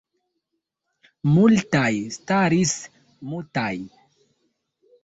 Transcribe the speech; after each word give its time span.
Multaj 1.33 1.91
staris 2.17 2.75
mutaj. 3.35 3.73